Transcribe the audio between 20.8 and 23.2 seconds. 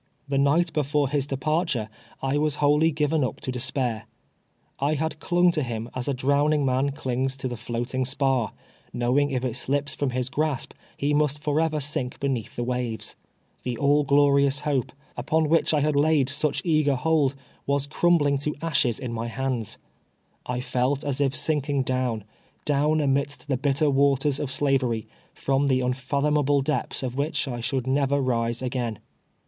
as if sinking down, down,